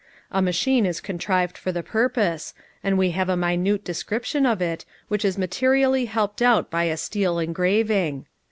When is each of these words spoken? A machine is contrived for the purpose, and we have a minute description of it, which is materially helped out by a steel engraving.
A 0.31 0.41
machine 0.41 0.87
is 0.87 0.99
contrived 0.99 1.55
for 1.59 1.71
the 1.71 1.83
purpose, 1.83 2.55
and 2.83 2.97
we 2.97 3.11
have 3.11 3.29
a 3.29 3.37
minute 3.37 3.83
description 3.83 4.47
of 4.47 4.59
it, 4.59 4.83
which 5.09 5.23
is 5.23 5.37
materially 5.37 6.05
helped 6.05 6.41
out 6.41 6.71
by 6.71 6.85
a 6.85 6.97
steel 6.97 7.37
engraving. 7.37 8.25